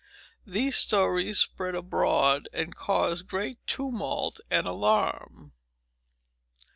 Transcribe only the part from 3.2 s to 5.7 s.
great tumult and alarm.